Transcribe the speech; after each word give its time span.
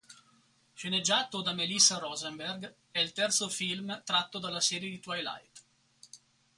Sceneggiato 0.73 1.43
da 1.43 1.53
Melissa 1.53 1.99
Rosenberg, 1.99 2.73
è 2.89 2.97
il 2.97 3.13
terzo 3.13 3.49
film 3.49 4.01
tratto 4.03 4.39
dalla 4.39 4.59
serie 4.59 4.89
di 4.89 4.99
Twilight. 4.99 5.63